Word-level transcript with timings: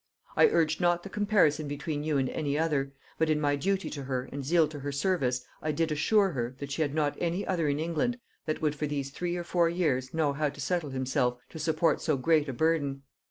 I 0.35 0.47
urged 0.47 0.81
not 0.81 1.03
the 1.03 1.11
comparison 1.11 1.67
between 1.67 2.03
you 2.03 2.17
and 2.17 2.27
any 2.27 2.57
other, 2.57 2.91
but 3.19 3.29
in 3.29 3.39
my 3.39 3.55
duty 3.55 3.87
to 3.91 4.05
her 4.05 4.23
and 4.31 4.43
zeal 4.43 4.67
to 4.69 4.79
her 4.79 4.91
service 4.91 5.45
I 5.61 5.71
did 5.71 5.91
assure 5.91 6.31
her, 6.31 6.55
that 6.57 6.71
she 6.71 6.81
had 6.81 6.95
not 6.95 7.15
any 7.21 7.45
other 7.45 7.67
in 7.67 7.79
England 7.79 8.17
that 8.47 8.63
would 8.63 8.73
for 8.73 8.87
these 8.87 9.11
three 9.11 9.35
or 9.35 9.43
four 9.43 9.69
years 9.69 10.11
know 10.11 10.33
how 10.33 10.49
to 10.49 10.59
settle 10.59 10.89
himself 10.89 11.37
to 11.51 11.59
support 11.59 12.01
so 12.01 12.17
great 12.17 12.49
a 12.49 12.53
burden. 12.53 13.03